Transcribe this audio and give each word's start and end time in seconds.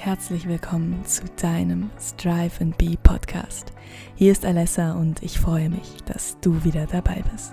Herzlich 0.00 0.46
willkommen 0.46 1.04
zu 1.04 1.24
deinem 1.42 1.90
Strive 2.00 2.60
and 2.60 2.78
Be 2.78 2.94
Podcast. 3.02 3.72
Hier 4.14 4.30
ist 4.30 4.46
Alessa 4.46 4.92
und 4.92 5.24
ich 5.24 5.40
freue 5.40 5.68
mich, 5.68 5.96
dass 6.06 6.38
du 6.40 6.62
wieder 6.62 6.86
dabei 6.86 7.24
bist. 7.32 7.52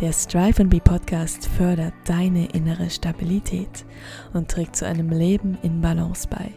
Der 0.00 0.12
Strive 0.12 0.62
and 0.62 0.70
Be 0.70 0.80
Podcast 0.80 1.46
fördert 1.46 1.94
deine 2.06 2.46
innere 2.46 2.90
Stabilität 2.90 3.84
und 4.32 4.50
trägt 4.50 4.74
zu 4.74 4.84
einem 4.84 5.10
Leben 5.10 5.58
in 5.62 5.80
Balance 5.80 6.26
bei, 6.28 6.50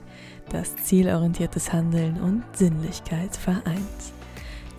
das 0.50 0.76
zielorientiertes 0.78 1.71
Handeln 1.71 2.20
und 2.20 2.43
Sinnlichkeit 2.54 3.38
vereint. 3.38 4.14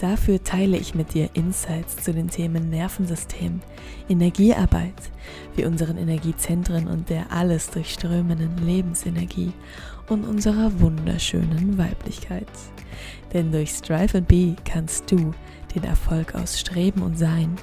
Dafür 0.05 0.45
teile 0.45 0.77
ich 0.77 0.95
mit 0.95 1.15
dir 1.15 1.31
Insights 1.33 1.97
zu 1.97 2.13
den 2.13 2.29
Themen 2.29 2.69
Nervensystem, 2.69 3.63
Energiearbeit, 4.07 4.93
wie 5.57 5.65
unseren 5.65 5.97
Energiezentren 5.97 6.89
und 6.89 7.09
der 7.09 7.33
alles 7.33 7.71
durchströmenden 7.71 8.67
Lebensenergie 8.67 9.55
und 10.11 10.25
unserer 10.25 10.79
wunderschönen 10.79 11.79
Weiblichkeit. 11.79 12.51
Denn 13.33 13.51
durch 13.51 13.71
Strive 13.71 14.19
and 14.19 14.29
Be 14.29 14.55
kannst 14.67 15.11
du 15.11 15.33
den 15.75 15.85
Erfolg 15.85 16.35
aus 16.35 16.61
Streben 16.61 17.01
und 17.01 17.19
Sein, 17.19 17.57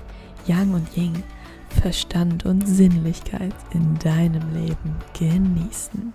Yang 0.47 0.73
und 0.73 0.97
Ying, 0.97 1.23
Verstand 1.79 2.47
und 2.47 2.67
Sinnlichkeit 2.67 3.53
in 3.71 3.99
deinem 3.99 4.51
Leben 4.55 4.95
genießen. 5.13 6.11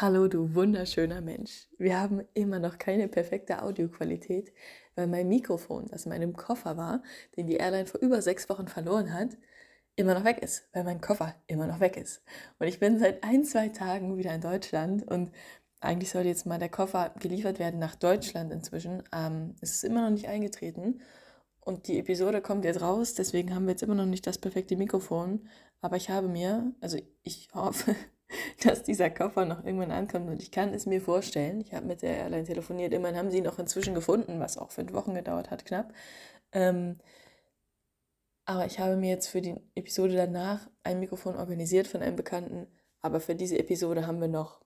Hallo, 0.00 0.28
du 0.28 0.54
wunderschöner 0.54 1.20
Mensch. 1.20 1.66
Wir 1.76 1.98
haben 1.98 2.22
immer 2.32 2.60
noch 2.60 2.78
keine 2.78 3.08
perfekte 3.08 3.64
Audioqualität, 3.64 4.52
weil 4.94 5.08
mein 5.08 5.26
Mikrofon, 5.26 5.86
das 5.88 6.04
in 6.04 6.10
meinem 6.10 6.36
Koffer 6.36 6.76
war, 6.76 7.02
den 7.36 7.48
die 7.48 7.56
Airline 7.56 7.86
vor 7.86 8.00
über 8.00 8.22
sechs 8.22 8.48
Wochen 8.48 8.68
verloren 8.68 9.12
hat, 9.12 9.36
immer 9.96 10.14
noch 10.14 10.22
weg 10.22 10.38
ist, 10.40 10.68
weil 10.72 10.84
mein 10.84 11.00
Koffer 11.00 11.34
immer 11.48 11.66
noch 11.66 11.80
weg 11.80 11.96
ist. 11.96 12.22
Und 12.60 12.68
ich 12.68 12.78
bin 12.78 13.00
seit 13.00 13.24
ein, 13.24 13.44
zwei 13.44 13.70
Tagen 13.70 14.16
wieder 14.16 14.32
in 14.32 14.40
Deutschland 14.40 15.02
und 15.02 15.32
eigentlich 15.80 16.10
sollte 16.10 16.28
jetzt 16.28 16.46
mal 16.46 16.60
der 16.60 16.68
Koffer 16.68 17.12
geliefert 17.18 17.58
werden 17.58 17.80
nach 17.80 17.96
Deutschland 17.96 18.52
inzwischen. 18.52 19.02
Ähm, 19.12 19.56
es 19.60 19.72
ist 19.72 19.82
immer 19.82 20.02
noch 20.02 20.10
nicht 20.10 20.28
eingetreten 20.28 21.00
und 21.60 21.88
die 21.88 21.98
Episode 21.98 22.40
kommt 22.40 22.64
jetzt 22.64 22.82
raus, 22.82 23.14
deswegen 23.14 23.52
haben 23.52 23.64
wir 23.64 23.72
jetzt 23.72 23.82
immer 23.82 23.96
noch 23.96 24.06
nicht 24.06 24.28
das 24.28 24.38
perfekte 24.38 24.76
Mikrofon. 24.76 25.48
Aber 25.80 25.96
ich 25.96 26.08
habe 26.08 26.28
mir, 26.28 26.72
also 26.80 26.98
ich 27.24 27.48
hoffe, 27.52 27.96
dass 28.62 28.82
dieser 28.82 29.10
Koffer 29.10 29.44
noch 29.44 29.64
irgendwann 29.64 29.90
ankommt 29.90 30.28
und 30.28 30.42
ich 30.42 30.50
kann 30.50 30.74
es 30.74 30.86
mir 30.86 31.00
vorstellen. 31.00 31.60
Ich 31.60 31.74
habe 31.74 31.86
mit 31.86 32.02
der 32.02 32.16
Airline 32.16 32.44
telefoniert, 32.44 32.92
immerhin 32.92 33.16
haben 33.16 33.30
sie 33.30 33.38
ihn 33.38 33.44
noch 33.44 33.58
inzwischen 33.58 33.94
gefunden, 33.94 34.40
was 34.40 34.58
auch 34.58 34.70
fünf 34.70 34.92
Wochen 34.92 35.14
gedauert 35.14 35.50
hat, 35.50 35.64
knapp. 35.64 35.92
Ähm, 36.52 36.98
aber 38.44 38.66
ich 38.66 38.78
habe 38.78 38.96
mir 38.96 39.10
jetzt 39.10 39.28
für 39.28 39.42
die 39.42 39.56
Episode 39.74 40.16
danach 40.16 40.70
ein 40.82 41.00
Mikrofon 41.00 41.36
organisiert 41.36 41.86
von 41.86 42.02
einem 42.02 42.16
Bekannten, 42.16 42.66
aber 43.00 43.20
für 43.20 43.34
diese 43.34 43.58
Episode 43.58 44.06
haben 44.06 44.20
wir 44.20 44.28
noch 44.28 44.62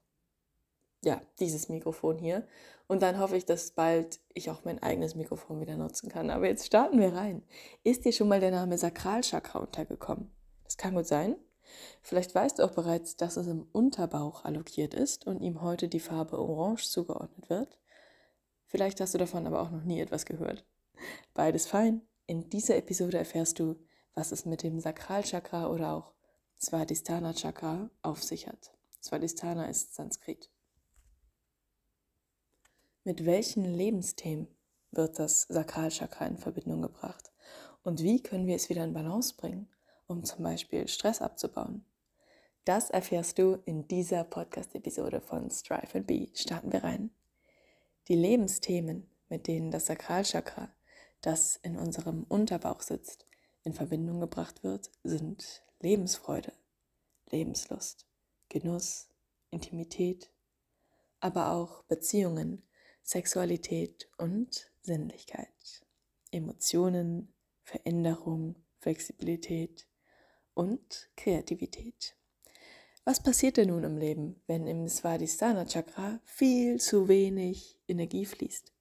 ja, 1.05 1.20
dieses 1.40 1.68
Mikrofon 1.68 2.18
hier. 2.18 2.46
Und 2.86 3.02
dann 3.02 3.18
hoffe 3.18 3.36
ich, 3.36 3.46
dass 3.46 3.72
bald 3.72 4.20
ich 4.34 4.50
auch 4.50 4.64
mein 4.64 4.83
eigenes 4.83 5.14
Mikrofon 5.14 5.60
wieder 5.60 5.77
nutzen 5.77 6.08
kann. 6.08 6.30
Aber 6.30 6.46
jetzt 6.46 6.66
starten 6.66 7.00
wir 7.00 7.14
rein. 7.14 7.42
Ist 7.83 8.05
dir 8.05 8.12
schon 8.12 8.28
mal 8.28 8.40
der 8.40 8.50
Name 8.50 8.78
Sakralchakra 8.78 9.58
untergekommen? 9.58 10.30
Das 10.64 10.77
kann 10.77 10.94
gut 10.94 11.06
sein. 11.06 11.36
Vielleicht 12.03 12.34
weißt 12.34 12.59
du 12.59 12.65
auch 12.65 12.73
bereits, 12.73 13.17
dass 13.17 13.37
es 13.37 13.47
im 13.47 13.67
Unterbauch 13.73 14.45
allokiert 14.45 14.95
ist 14.95 15.27
und 15.27 15.41
ihm 15.41 15.62
heute 15.62 15.89
die 15.89 16.01
Farbe 16.01 16.39
Orange 16.39 16.89
zugeordnet 16.89 17.48
wird. 17.51 17.79
Vielleicht 18.67 19.01
hast 19.01 19.14
du 19.14 19.19
davon 19.19 19.47
aber 19.47 19.61
auch 19.61 19.70
noch 19.70 19.84
nie 19.84 20.01
etwas 20.01 20.27
gehört. 20.27 20.64
Beides 21.34 21.67
fein. 21.67 22.03
In 22.27 22.48
dieser 22.48 22.77
Episode 22.77 23.19
erfährst 23.19 23.59
du, 23.59 23.77
was 24.14 24.33
es 24.33 24.47
mit 24.47 24.62
dem 24.62 24.81
Sakralchakra 24.81 25.69
oder 25.69 25.92
auch 25.92 26.12
Svadhisthana 26.61 27.34
Chakra 27.34 27.91
auf 28.03 28.23
sich 28.23 28.47
hat. 28.47 28.73
Svadhisthana 29.03 29.67
ist 29.67 29.95
Sanskrit. 29.95 30.48
Mit 33.05 33.27
welchen 33.27 33.64
Lebensthemen 33.64 34.47
wird 34.92 35.19
das 35.19 35.42
Sakralchakra 35.42 36.27
in 36.27 36.39
Verbindung 36.39 36.83
gebracht? 36.83 37.33
Und 37.83 38.02
wie 38.02 38.23
können 38.23 38.46
wir 38.46 38.55
es 38.55 38.69
wieder 38.69 38.85
in 38.85 38.92
Balance 38.92 39.35
bringen? 39.36 39.69
Um 40.12 40.24
zum 40.24 40.45
Beispiel 40.45 40.86
Stress 40.86 41.23
abzubauen? 41.23 41.84
Das 42.64 42.90
erfährst 42.90 43.39
du 43.39 43.58
in 43.64 43.89
dieser 43.89 44.23
Podcast-Episode 44.23 45.20
von 45.20 45.50
Strive 45.50 45.98
and 45.98 46.06
Be. 46.06 46.28
Starten 46.34 46.73
wir 46.73 46.84
rein. 46.84 47.11
Die 48.08 48.14
Lebensthemen, 48.14 49.11
mit 49.28 49.48
denen 49.48 49.70
das 49.70 49.86
Sakralchakra, 49.86 50.72
das 51.22 51.56
in 51.56 51.77
unserem 51.77 52.24
Unterbauch 52.28 52.83
sitzt, 52.83 53.27
in 53.64 53.72
Verbindung 53.72 54.20
gebracht 54.20 54.62
wird, 54.62 54.90
sind 55.02 55.64
Lebensfreude, 55.80 56.52
Lebenslust, 57.30 58.06
Genuss, 58.48 59.08
Intimität, 59.51 60.30
aber 61.20 61.52
auch 61.52 61.84
Beziehungen, 61.84 62.62
Sexualität 63.02 64.08
und 64.18 64.70
Sinnlichkeit, 64.83 65.84
Emotionen, 66.30 67.33
Veränderung, 67.64 68.56
Flexibilität, 68.78 69.86
und 70.55 71.11
Kreativität. 71.17 72.17
Was 73.05 73.23
passiert 73.23 73.57
denn 73.57 73.68
nun 73.68 73.83
im 73.83 73.96
Leben, 73.96 74.40
wenn 74.46 74.67
im 74.67 74.89
Svadhisthana 74.89 75.67
Chakra 75.67 76.20
viel 76.24 76.79
zu 76.79 77.08
wenig 77.08 77.80
Energie 77.89 78.24
fließt? 78.24 78.73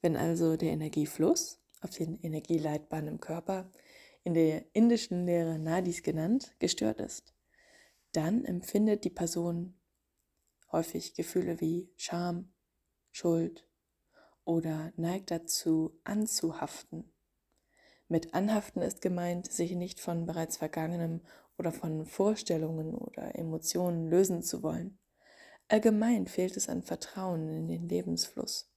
Wenn 0.00 0.16
also 0.16 0.56
der 0.56 0.72
Energiefluss 0.72 1.60
auf 1.82 1.90
den 1.90 2.18
Energieleitbahnen 2.20 3.08
im 3.08 3.20
Körper, 3.20 3.70
in 4.24 4.34
der 4.34 4.64
indischen 4.74 5.26
Lehre 5.26 5.58
Nadis 5.58 6.02
genannt, 6.02 6.54
gestört 6.58 7.00
ist, 7.00 7.34
dann 8.12 8.44
empfindet 8.44 9.04
die 9.04 9.10
Person 9.10 9.78
häufig 10.70 11.14
Gefühle 11.14 11.60
wie 11.60 11.92
Scham, 11.96 12.52
Schuld 13.10 13.68
oder 14.44 14.92
neigt 14.96 15.30
dazu 15.30 16.00
anzuhaften 16.04 17.11
mit 18.12 18.34
Anhaften 18.34 18.82
ist 18.82 19.00
gemeint, 19.00 19.50
sich 19.50 19.72
nicht 19.72 19.98
von 19.98 20.26
bereits 20.26 20.58
Vergangenem 20.58 21.22
oder 21.56 21.72
von 21.72 22.04
Vorstellungen 22.04 22.94
oder 22.94 23.34
Emotionen 23.36 24.06
lösen 24.06 24.42
zu 24.42 24.62
wollen. 24.62 24.98
Allgemein 25.68 26.26
fehlt 26.26 26.58
es 26.58 26.68
an 26.68 26.82
Vertrauen 26.82 27.48
in 27.48 27.68
den 27.68 27.88
Lebensfluss. 27.88 28.70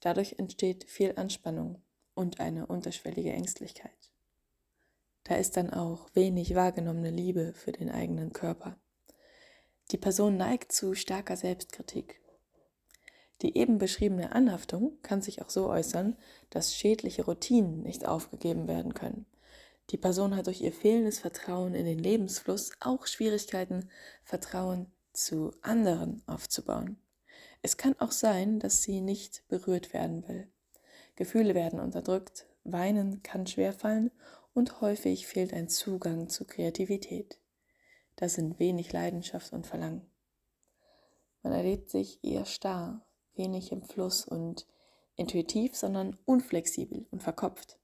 Dadurch 0.00 0.38
entsteht 0.38 0.84
viel 0.84 1.12
Anspannung 1.16 1.82
und 2.14 2.40
eine 2.40 2.66
unterschwellige 2.66 3.30
Ängstlichkeit. 3.30 4.10
Da 5.24 5.34
ist 5.34 5.58
dann 5.58 5.70
auch 5.70 6.08
wenig 6.14 6.54
wahrgenommene 6.54 7.10
Liebe 7.10 7.52
für 7.52 7.72
den 7.72 7.90
eigenen 7.90 8.32
Körper. 8.32 8.78
Die 9.90 9.98
Person 9.98 10.38
neigt 10.38 10.72
zu 10.72 10.94
starker 10.94 11.36
Selbstkritik 11.36 12.22
die 13.42 13.56
eben 13.56 13.78
beschriebene 13.78 14.32
Anhaftung 14.32 14.98
kann 15.02 15.22
sich 15.22 15.42
auch 15.42 15.50
so 15.50 15.68
äußern, 15.68 16.16
dass 16.50 16.74
schädliche 16.74 17.24
Routinen 17.24 17.82
nicht 17.82 18.06
aufgegeben 18.06 18.66
werden 18.66 18.94
können. 18.94 19.26
Die 19.90 19.98
Person 19.98 20.34
hat 20.34 20.46
durch 20.46 20.62
ihr 20.62 20.72
fehlendes 20.72 21.20
Vertrauen 21.20 21.74
in 21.74 21.84
den 21.84 21.98
Lebensfluss 21.98 22.72
auch 22.80 23.06
Schwierigkeiten, 23.06 23.88
Vertrauen 24.24 24.90
zu 25.12 25.52
anderen 25.62 26.22
aufzubauen. 26.26 26.98
Es 27.62 27.76
kann 27.76 27.94
auch 27.98 28.12
sein, 28.12 28.58
dass 28.58 28.82
sie 28.82 29.00
nicht 29.00 29.46
berührt 29.48 29.92
werden 29.92 30.26
will. 30.28 30.48
Gefühle 31.14 31.54
werden 31.54 31.80
unterdrückt, 31.80 32.46
weinen 32.64 33.22
kann 33.22 33.46
schwerfallen 33.46 34.10
und 34.54 34.80
häufig 34.80 35.26
fehlt 35.26 35.52
ein 35.52 35.68
Zugang 35.68 36.28
zu 36.28 36.44
Kreativität. 36.46 37.38
Da 38.16 38.28
sind 38.28 38.58
wenig 38.58 38.92
Leidenschaft 38.92 39.52
und 39.52 39.66
Verlangen. 39.66 40.10
Man 41.42 41.52
erlebt 41.52 41.90
sich 41.90 42.24
eher 42.24 42.44
starr, 42.44 43.05
wenig 43.38 43.72
im 43.72 43.82
Fluss 43.82 44.24
und 44.24 44.66
intuitiv, 45.16 45.76
sondern 45.76 46.16
unflexibel 46.24 47.06
und 47.10 47.22
verkopft. 47.22 47.78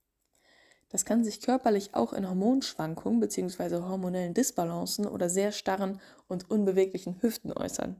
Das 0.90 1.06
kann 1.06 1.24
sich 1.24 1.40
körperlich 1.40 1.94
auch 1.94 2.12
in 2.12 2.28
Hormonschwankungen 2.28 3.18
bzw. 3.20 3.76
hormonellen 3.76 4.34
Disbalancen 4.34 5.06
oder 5.06 5.30
sehr 5.30 5.50
starren 5.50 6.00
und 6.28 6.50
unbeweglichen 6.50 7.20
Hüften 7.22 7.52
äußern. 7.52 7.96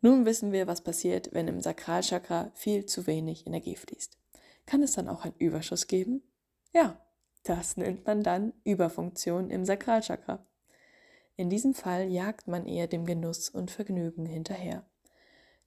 Nun 0.00 0.26
wissen 0.26 0.52
wir, 0.52 0.66
was 0.66 0.82
passiert, 0.82 1.32
wenn 1.32 1.48
im 1.48 1.60
Sakralchakra 1.60 2.50
viel 2.54 2.86
zu 2.86 3.06
wenig 3.06 3.46
Energie 3.46 3.76
fließt. 3.76 4.18
Kann 4.66 4.82
es 4.82 4.92
dann 4.92 5.08
auch 5.08 5.24
einen 5.24 5.36
Überschuss 5.38 5.86
geben? 5.86 6.22
Ja, 6.72 7.00
das 7.44 7.76
nennt 7.76 8.04
man 8.04 8.24
dann 8.24 8.52
Überfunktion 8.64 9.50
im 9.50 9.64
Sakralchakra. 9.64 10.44
In 11.36 11.50
diesem 11.50 11.74
Fall 11.74 12.10
jagt 12.10 12.48
man 12.48 12.66
eher 12.66 12.88
dem 12.88 13.06
Genuss 13.06 13.48
und 13.48 13.70
Vergnügen 13.70 14.26
hinterher. 14.26 14.84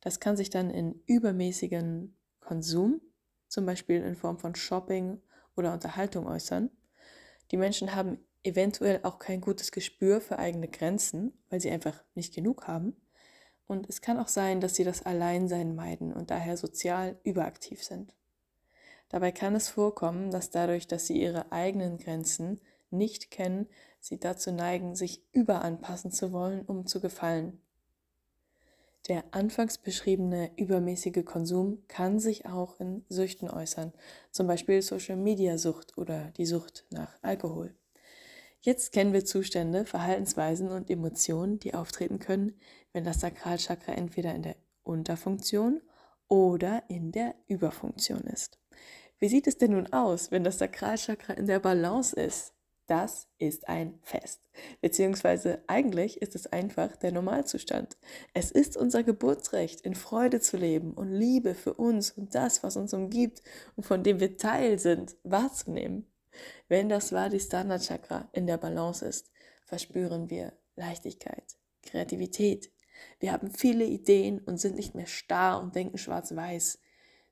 Das 0.01 0.19
kann 0.19 0.37
sich 0.37 0.49
dann 0.49 0.69
in 0.69 1.01
übermäßigen 1.05 2.15
Konsum, 2.39 3.01
zum 3.47 3.65
Beispiel 3.65 4.01
in 4.01 4.15
Form 4.15 4.37
von 4.37 4.55
Shopping 4.55 5.21
oder 5.55 5.73
Unterhaltung 5.73 6.27
äußern. 6.27 6.69
Die 7.51 7.57
Menschen 7.57 7.95
haben 7.95 8.19
eventuell 8.43 9.01
auch 9.03 9.19
kein 9.19 9.41
gutes 9.41 9.71
Gespür 9.71 10.21
für 10.21 10.39
eigene 10.39 10.67
Grenzen, 10.67 11.33
weil 11.49 11.59
sie 11.59 11.71
einfach 11.71 12.03
nicht 12.15 12.33
genug 12.33 12.67
haben. 12.67 12.95
Und 13.67 13.87
es 13.89 14.01
kann 14.01 14.17
auch 14.17 14.27
sein, 14.27 14.61
dass 14.61 14.75
sie 14.75 14.83
das 14.83 15.05
Alleinsein 15.05 15.75
meiden 15.75 16.13
und 16.13 16.31
daher 16.31 16.57
sozial 16.57 17.19
überaktiv 17.23 17.83
sind. 17.83 18.15
Dabei 19.09 19.31
kann 19.31 19.55
es 19.55 19.69
vorkommen, 19.69 20.31
dass 20.31 20.51
dadurch, 20.51 20.87
dass 20.87 21.07
sie 21.07 21.21
ihre 21.21 21.51
eigenen 21.51 21.97
Grenzen 21.97 22.61
nicht 22.91 23.31
kennen, 23.31 23.67
sie 23.99 24.19
dazu 24.19 24.51
neigen, 24.51 24.95
sich 24.95 25.23
überanpassen 25.31 26.11
zu 26.11 26.31
wollen, 26.31 26.61
um 26.61 26.85
zu 26.85 27.01
gefallen. 27.01 27.61
Der 29.09 29.23
anfangs 29.31 29.79
beschriebene 29.79 30.51
übermäßige 30.55 31.25
Konsum 31.25 31.79
kann 31.87 32.19
sich 32.19 32.45
auch 32.45 32.79
in 32.79 33.03
Süchten 33.09 33.49
äußern, 33.49 33.91
zum 34.29 34.45
Beispiel 34.45 34.83
Social-Media-Sucht 34.83 35.97
oder 35.97 36.31
die 36.37 36.45
Sucht 36.45 36.85
nach 36.91 37.17
Alkohol. 37.23 37.73
Jetzt 38.61 38.91
kennen 38.91 39.11
wir 39.11 39.25
Zustände, 39.25 39.85
Verhaltensweisen 39.85 40.69
und 40.69 40.91
Emotionen, 40.91 41.59
die 41.59 41.73
auftreten 41.73 42.19
können, 42.19 42.59
wenn 42.93 43.03
das 43.03 43.19
Sakralchakra 43.19 43.93
entweder 43.93 44.35
in 44.35 44.43
der 44.43 44.57
Unterfunktion 44.83 45.81
oder 46.27 46.83
in 46.87 47.11
der 47.11 47.33
Überfunktion 47.47 48.21
ist. 48.21 48.59
Wie 49.17 49.29
sieht 49.29 49.47
es 49.47 49.57
denn 49.57 49.71
nun 49.71 49.91
aus, 49.91 50.29
wenn 50.29 50.43
das 50.43 50.59
Sakralchakra 50.59 51.33
in 51.33 51.47
der 51.47 51.59
Balance 51.59 52.15
ist? 52.15 52.53
Das 52.89 53.27
ist 53.37 53.67
ein 53.67 53.99
Fest. 54.01 54.41
Beziehungsweise 54.81 55.63
eigentlich 55.67 56.23
ist 56.23 56.33
es 56.33 56.47
einfach 56.47 56.95
der 56.95 57.11
Normalzustand. 57.11 57.97
Es 58.33 58.49
ist 58.49 58.75
unser 58.77 59.03
Geburtsrecht, 59.03 59.81
in 59.81 59.93
Freude 59.93 60.39
zu 60.39 60.57
leben 60.57 60.95
und 60.95 61.13
Liebe 61.13 61.53
für 61.53 61.75
uns 61.75 62.09
und 62.09 62.33
das, 62.33 62.63
was 62.63 62.77
uns 62.77 62.91
umgibt 62.95 63.43
und 63.75 63.83
von 63.83 64.01
dem 64.01 64.19
wir 64.19 64.37
Teil 64.37 64.79
sind, 64.79 65.17
wahrzunehmen. 65.21 66.11
Wenn 66.67 66.89
das 66.89 67.09
Svadhisthana 67.09 67.77
Chakra 67.77 68.27
in 68.33 68.47
der 68.47 68.57
Balance 68.57 69.05
ist, 69.05 69.29
verspüren 69.67 70.31
wir 70.31 70.53
Leichtigkeit, 70.75 71.57
Kreativität. 71.83 72.71
Wir 73.19 73.33
haben 73.33 73.51
viele 73.51 73.85
Ideen 73.85 74.39
und 74.39 74.57
sind 74.57 74.77
nicht 74.77 74.95
mehr 74.95 75.05
starr 75.05 75.61
und 75.61 75.75
denken 75.75 75.99
schwarz-weiß, 75.99 76.79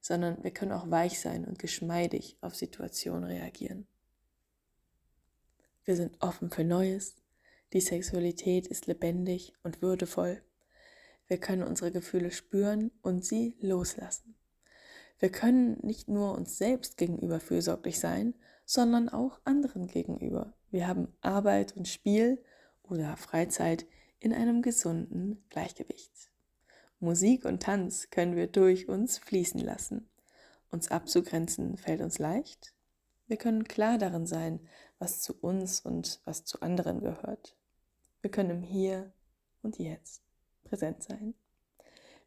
sondern 0.01 0.43
wir 0.43 0.51
können 0.51 0.73
auch 0.73 0.91
weich 0.91 1.19
sein 1.19 1.45
und 1.45 1.57
geschmeidig 1.57 2.37
auf 2.41 2.53
Situationen 2.53 3.23
reagieren. 3.23 3.87
Wir 5.87 5.95
sind 5.95 6.21
offen 6.21 6.49
für 6.49 6.65
Neues. 6.65 7.15
Die 7.71 7.79
Sexualität 7.79 8.67
ist 8.67 8.87
lebendig 8.87 9.53
und 9.63 9.81
würdevoll. 9.81 10.41
Wir 11.29 11.37
können 11.37 11.63
unsere 11.63 11.93
Gefühle 11.93 12.31
spüren 12.31 12.91
und 13.01 13.23
sie 13.23 13.55
loslassen. 13.61 14.35
Wir 15.17 15.29
können 15.29 15.79
nicht 15.83 16.09
nur 16.09 16.33
uns 16.35 16.57
selbst 16.57 16.97
gegenüber 16.97 17.39
fürsorglich 17.39 18.01
sein, 18.01 18.33
sondern 18.65 19.07
auch 19.07 19.39
anderen 19.45 19.87
gegenüber. 19.87 20.53
Wir 20.71 20.89
haben 20.89 21.07
Arbeit 21.21 21.77
und 21.77 21.87
Spiel 21.87 22.43
oder 22.83 23.15
Freizeit 23.15 23.85
in 24.19 24.33
einem 24.33 24.61
gesunden 24.61 25.41
Gleichgewicht. 25.47 26.11
Musik 26.99 27.45
und 27.45 27.63
Tanz 27.63 28.09
können 28.09 28.35
wir 28.35 28.47
durch 28.47 28.89
uns 28.89 29.19
fließen 29.19 29.61
lassen. 29.61 30.09
Uns 30.69 30.91
abzugrenzen 30.91 31.77
fällt 31.77 32.01
uns 32.01 32.19
leicht. 32.19 32.73
Wir 33.27 33.37
können 33.37 33.65
klar 33.65 33.97
darin 33.97 34.25
sein, 34.25 34.61
was 34.99 35.21
zu 35.21 35.33
uns 35.39 35.81
und 35.81 36.21
was 36.25 36.45
zu 36.45 36.61
anderen 36.61 36.99
gehört. 36.99 37.55
Wir 38.21 38.31
können 38.31 38.49
im 38.49 38.61
Hier 38.63 39.11
und 39.61 39.77
Jetzt 39.77 40.23
präsent 40.63 41.03
sein. 41.03 41.33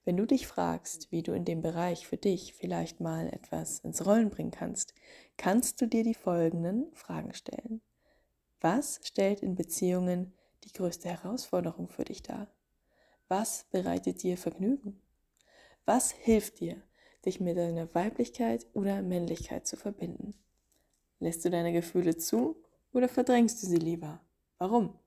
Wenn 0.05 0.17
du 0.17 0.27
dich 0.27 0.47
fragst, 0.47 1.13
wie 1.13 1.23
du 1.23 1.33
in 1.33 1.45
dem 1.45 1.61
Bereich 1.61 2.07
für 2.07 2.17
dich 2.17 2.55
vielleicht 2.55 3.01
mal 3.01 3.29
etwas 3.29 3.81
ins 3.81 4.05
Rollen 4.07 4.31
bringen 4.31 4.51
kannst, 4.51 4.95
kannst 5.37 5.81
du 5.81 5.87
dir 5.87 6.05
die 6.05 6.15
folgenden 6.15 6.91
Fragen 6.95 7.35
stellen. 7.35 7.83
Was 8.61 9.01
stellt 9.03 9.43
in 9.43 9.55
Beziehungen 9.55 10.33
die 10.65 10.73
größte 10.73 11.09
Herausforderung 11.09 11.89
für 11.89 12.05
dich 12.05 12.23
dar? 12.23 12.49
Was 13.29 13.65
bereitet 13.71 14.23
dir 14.23 14.37
Vergnügen? 14.37 15.01
Was 15.85 16.11
hilft 16.11 16.61
dir, 16.61 16.83
dich 17.25 17.41
mit 17.41 17.57
deiner 17.57 17.95
Weiblichkeit 17.95 18.67
oder 18.73 19.03
Männlichkeit 19.03 19.67
zu 19.67 19.77
verbinden? 19.77 20.35
Lässt 21.21 21.45
du 21.45 21.51
deine 21.51 21.73
Gefühle 21.73 22.17
zu 22.17 22.57
oder 22.93 23.09
verdrängst 23.09 23.63
du 23.63 23.67
sie 23.67 23.77
lieber? 23.77 24.21
Warum? 24.59 24.99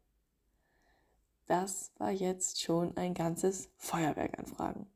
Das 1.47 1.91
war 1.97 2.11
jetzt 2.11 2.61
schon 2.61 2.95
ein 2.95 3.15
ganzes 3.15 3.69
Feuerwerk 3.77 4.37
an 4.39 4.45
Fragen. 4.45 4.87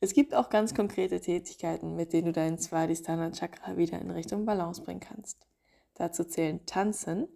Es 0.00 0.14
gibt 0.14 0.34
auch 0.34 0.50
ganz 0.50 0.74
konkrete 0.74 1.20
Tätigkeiten, 1.20 1.96
mit 1.96 2.12
denen 2.12 2.26
du 2.26 2.32
deinen 2.32 2.58
Svadhisthana 2.58 3.32
Chakra 3.32 3.76
wieder 3.76 4.00
in 4.00 4.10
Richtung 4.10 4.44
Balance 4.44 4.82
bringen 4.82 5.00
kannst. 5.00 5.46
Dazu 5.94 6.24
zählen 6.24 6.64
Tanzen, 6.64 7.28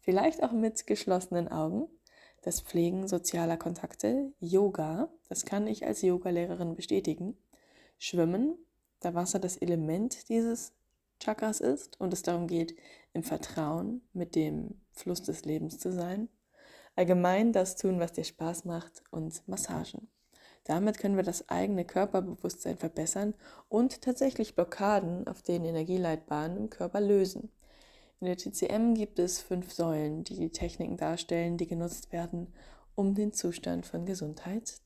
vielleicht 0.00 0.42
auch 0.42 0.52
mit 0.52 0.86
geschlossenen 0.86 1.48
Augen, 1.48 1.88
das 2.42 2.60
Pflegen 2.60 3.08
sozialer 3.08 3.56
Kontakte, 3.56 4.32
Yoga, 4.40 5.08
das 5.28 5.44
kann 5.44 5.66
ich 5.66 5.86
als 5.86 6.02
Yogalehrerin 6.02 6.74
bestätigen, 6.74 7.36
Schwimmen, 7.98 8.56
da 9.00 9.14
Wasser 9.14 9.38
das 9.38 9.56
Element 9.56 10.28
dieses 10.28 10.72
Chakras 11.20 11.60
ist 11.60 12.00
und 12.00 12.12
es 12.12 12.22
darum 12.22 12.46
geht, 12.46 12.76
im 13.12 13.22
Vertrauen 13.22 14.02
mit 14.12 14.34
dem 14.34 14.80
Fluss 14.90 15.22
des 15.22 15.44
Lebens 15.44 15.78
zu 15.78 15.92
sein. 15.92 16.28
Allgemein 16.96 17.52
das 17.52 17.76
tun, 17.76 18.00
was 18.00 18.12
dir 18.12 18.24
Spaß 18.24 18.64
macht 18.64 19.02
und 19.10 19.46
Massagen. 19.48 20.08
Damit 20.64 20.98
können 20.98 21.16
wir 21.16 21.22
das 21.22 21.48
eigene 21.48 21.84
Körperbewusstsein 21.84 22.78
verbessern 22.78 23.34
und 23.68 24.00
tatsächlich 24.00 24.54
Blockaden 24.54 25.26
auf 25.26 25.42
den 25.42 25.64
Energieleitbahnen 25.64 26.56
im 26.56 26.70
Körper 26.70 27.00
lösen. 27.00 27.50
In 28.20 28.26
der 28.26 28.38
TCM 28.38 28.94
gibt 28.94 29.18
es 29.18 29.42
fünf 29.42 29.72
Säulen, 29.72 30.24
die 30.24 30.36
die 30.36 30.50
Techniken 30.50 30.96
darstellen, 30.96 31.58
die 31.58 31.66
genutzt 31.66 32.12
werden, 32.12 32.54
um 32.94 33.14
den 33.14 33.32
Zustand 33.32 33.86
von 33.86 34.06
Gesundheit 34.06 34.80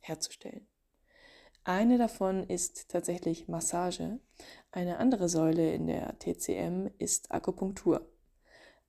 herzustellen. 0.00 0.66
Eine 1.66 1.96
davon 1.96 2.44
ist 2.44 2.90
tatsächlich 2.90 3.48
Massage. 3.48 4.18
Eine 4.70 4.98
andere 4.98 5.30
Säule 5.30 5.72
in 5.72 5.86
der 5.86 6.18
TCM 6.18 6.90
ist 6.98 7.32
Akupunktur. 7.32 8.06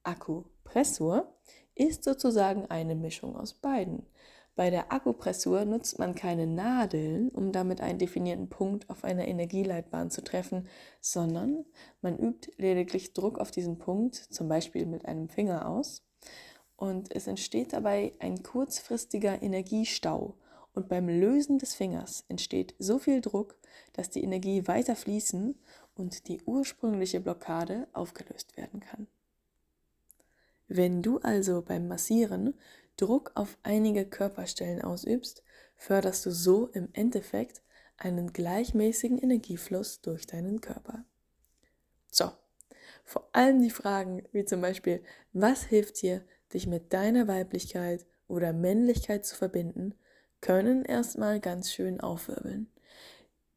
Akupressur 0.04 1.34
ist 1.74 2.04
sozusagen 2.04 2.66
eine 2.66 2.96
Mischung 2.96 3.38
aus 3.38 3.54
beiden. 3.54 4.06
Bei 4.58 4.70
der 4.72 4.92
Akupressur 4.92 5.64
nutzt 5.64 6.00
man 6.00 6.16
keine 6.16 6.48
Nadeln, 6.48 7.30
um 7.30 7.54
damit 7.54 7.80
einen 7.80 7.98
definierten 7.98 8.50
Punkt 8.50 8.90
auf 8.90 9.06
einer 9.06 9.26
Energieleitbahn 9.26 10.12
zu 10.12 10.22
treffen, 10.22 10.68
sondern 11.00 11.64
man 12.02 12.18
übt 12.20 12.52
lediglich 12.58 13.14
Druck 13.14 13.40
auf 13.40 13.52
diesen 13.52 13.78
Punkt, 13.78 14.16
zum 14.16 14.50
Beispiel 14.50 14.86
mit 14.86 15.06
einem 15.06 15.30
Finger 15.30 15.70
aus. 15.70 16.06
Und 16.76 17.16
es 17.16 17.28
entsteht 17.28 17.72
dabei 17.72 18.12
ein 18.20 18.44
kurzfristiger 18.44 19.42
Energiestau 19.42 20.36
und 20.76 20.90
beim 20.90 21.08
Lösen 21.08 21.58
des 21.58 21.74
Fingers 21.74 22.26
entsteht 22.28 22.76
so 22.80 23.00
viel 23.00 23.22
Druck, 23.22 23.56
dass 23.94 24.10
die 24.10 24.24
Energie 24.24 24.68
weiter 24.68 24.96
fließen 24.96 25.56
und 25.96 26.28
die 26.28 26.42
ursprüngliche 26.44 27.22
Blockade 27.22 27.88
aufgelöst 27.94 28.58
werden 28.58 28.82
kann. 28.82 29.08
Wenn 30.68 31.02
du 31.02 31.20
also 31.20 31.62
beim 31.62 31.88
Massieren 31.88 32.54
Druck 32.98 33.32
auf 33.36 33.58
einige 33.64 34.06
Körperstellen 34.06 34.82
ausübst, 34.82 35.44
förderst 35.76 36.26
du 36.26 36.32
so 36.32 36.68
im 36.68 36.90
Endeffekt 36.94 37.62
einen 37.98 38.34
gleichmäßigen 38.34 39.18
Energiefluss 39.18 40.02
durch 40.02 40.28
deinen 40.28 40.62
Körper. 40.62 41.06
So, 42.12 42.32
vor 43.04 43.30
allem 43.34 43.62
die 43.62 43.70
Fragen 43.70 44.24
wie 44.32 44.46
zum 44.46 44.62
Beispiel, 44.62 45.04
was 45.34 45.64
hilft 45.64 46.02
dir, 46.02 46.24
dich 46.54 46.68
mit 46.68 46.94
deiner 46.94 47.28
Weiblichkeit 47.28 48.06
oder 48.28 48.54
Männlichkeit 48.54 49.26
zu 49.26 49.36
verbinden, 49.36 49.94
können 50.46 50.86
erstmal 50.86 51.40
ganz 51.40 51.72
schön 51.72 52.00
aufwirbeln. 52.00 52.68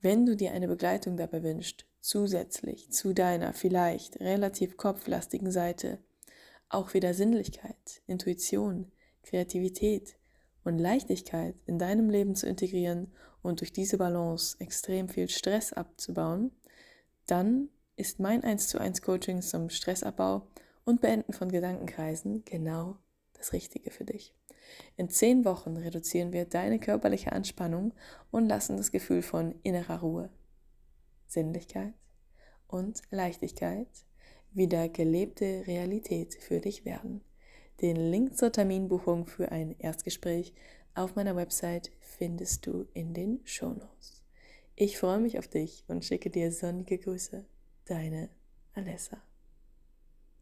Wenn 0.00 0.24
du 0.24 0.34
dir 0.34 0.52
eine 0.52 0.68
Begleitung 0.68 1.18
dabei 1.18 1.42
wünschst, 1.42 1.84
zusätzlich 2.00 2.90
zu 2.90 3.12
deiner 3.12 3.52
vielleicht 3.52 4.18
relativ 4.20 4.78
kopflastigen 4.78 5.50
Seite 5.50 5.98
auch 6.70 6.94
wieder 6.94 7.12
Sinnlichkeit, 7.12 8.00
Intuition, 8.06 8.90
Kreativität 9.22 10.16
und 10.64 10.78
Leichtigkeit 10.78 11.56
in 11.66 11.78
deinem 11.78 12.08
Leben 12.08 12.34
zu 12.34 12.46
integrieren 12.46 13.12
und 13.42 13.60
durch 13.60 13.74
diese 13.74 13.98
Balance 13.98 14.56
extrem 14.58 15.10
viel 15.10 15.28
Stress 15.28 15.74
abzubauen, 15.74 16.52
dann 17.26 17.68
ist 17.96 18.18
mein 18.18 18.44
1 18.44 18.66
zu 18.68 18.80
1 18.80 19.02
Coaching 19.02 19.42
zum 19.42 19.68
Stressabbau 19.68 20.48
und 20.86 21.02
Beenden 21.02 21.34
von 21.34 21.52
Gedankenkreisen 21.52 22.46
genau 22.46 22.96
das 23.34 23.52
Richtige 23.52 23.90
für 23.90 24.06
dich. 24.06 24.37
In 24.96 25.08
zehn 25.08 25.44
Wochen 25.44 25.76
reduzieren 25.76 26.32
wir 26.32 26.44
deine 26.44 26.78
körperliche 26.78 27.32
Anspannung 27.32 27.94
und 28.30 28.48
lassen 28.48 28.76
das 28.76 28.90
Gefühl 28.90 29.22
von 29.22 29.54
innerer 29.62 30.00
Ruhe, 30.00 30.30
Sinnlichkeit 31.26 31.94
und 32.66 33.02
Leichtigkeit 33.10 33.88
wieder 34.52 34.88
gelebte 34.88 35.64
Realität 35.66 36.34
für 36.34 36.60
dich 36.60 36.84
werden. 36.84 37.22
Den 37.80 37.96
Link 37.96 38.36
zur 38.36 38.50
Terminbuchung 38.50 39.26
für 39.26 39.52
ein 39.52 39.76
Erstgespräch 39.78 40.54
auf 40.94 41.14
meiner 41.14 41.36
Website 41.36 41.92
findest 42.00 42.66
du 42.66 42.86
in 42.92 43.14
den 43.14 43.40
Shownotes. 43.44 44.24
Ich 44.74 44.98
freue 44.98 45.20
mich 45.20 45.38
auf 45.38 45.48
dich 45.48 45.84
und 45.86 46.04
schicke 46.04 46.30
dir 46.30 46.50
sonnige 46.50 46.98
Grüße. 46.98 47.44
Deine 47.84 48.30
Alessa. 48.74 49.27